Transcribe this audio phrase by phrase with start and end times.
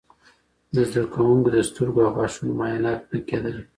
[0.75, 3.57] د زده کوونکو د سترګو او غاښونو معاینات نه کيدل.